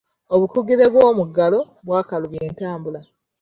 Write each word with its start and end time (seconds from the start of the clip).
Obukugire 0.35 0.85
bw'omuggalo 0.93 1.59
bwakalubya 1.85 2.41
entambula. 2.49 3.01